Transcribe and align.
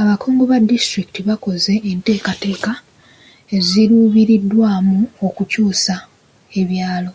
Abakungu 0.00 0.42
ba 0.50 0.58
disitulikiti 0.68 1.20
bakoze 1.28 1.72
enteekateeka 1.90 2.72
eziruubiriddwamu 3.56 4.98
okukyusa 5.26 5.94
ebyalo. 6.60 7.12